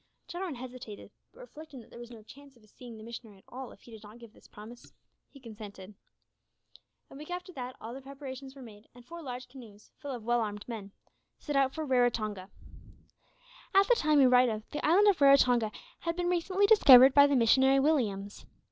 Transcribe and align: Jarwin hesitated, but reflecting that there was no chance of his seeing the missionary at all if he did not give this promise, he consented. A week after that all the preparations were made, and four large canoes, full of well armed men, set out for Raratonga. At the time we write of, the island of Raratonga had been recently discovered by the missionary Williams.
Jarwin 0.27 0.55
hesitated, 0.55 1.11
but 1.31 1.41
reflecting 1.41 1.79
that 1.79 1.91
there 1.91 1.99
was 1.99 2.09
no 2.09 2.23
chance 2.23 2.55
of 2.55 2.63
his 2.63 2.71
seeing 2.71 2.97
the 2.97 3.03
missionary 3.03 3.37
at 3.37 3.43
all 3.47 3.71
if 3.71 3.81
he 3.81 3.91
did 3.91 4.01
not 4.01 4.17
give 4.17 4.33
this 4.33 4.47
promise, 4.47 4.91
he 5.29 5.39
consented. 5.39 5.93
A 7.11 7.15
week 7.15 7.29
after 7.29 7.53
that 7.53 7.75
all 7.79 7.93
the 7.93 8.01
preparations 8.01 8.55
were 8.55 8.63
made, 8.63 8.87
and 8.95 9.05
four 9.05 9.21
large 9.21 9.47
canoes, 9.47 9.91
full 9.99 10.09
of 10.09 10.23
well 10.25 10.39
armed 10.41 10.67
men, 10.67 10.91
set 11.37 11.55
out 11.55 11.75
for 11.75 11.85
Raratonga. 11.85 12.49
At 13.75 13.87
the 13.89 13.95
time 13.95 14.17
we 14.17 14.25
write 14.25 14.49
of, 14.49 14.67
the 14.71 14.83
island 14.83 15.07
of 15.07 15.21
Raratonga 15.21 15.71
had 15.99 16.15
been 16.15 16.29
recently 16.29 16.65
discovered 16.65 17.13
by 17.13 17.27
the 17.27 17.35
missionary 17.35 17.79
Williams. 17.79 18.47